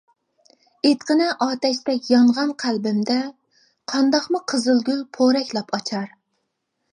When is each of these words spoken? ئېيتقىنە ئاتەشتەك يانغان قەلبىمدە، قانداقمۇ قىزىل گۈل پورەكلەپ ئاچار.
ئېيتقىنە 0.87 1.27
ئاتەشتەك 1.45 2.07
يانغان 2.11 2.53
قەلبىمدە، 2.63 3.19
قانداقمۇ 3.93 4.43
قىزىل 4.53 4.83
گۈل 4.89 5.05
پورەكلەپ 5.19 5.77
ئاچار. 5.79 6.11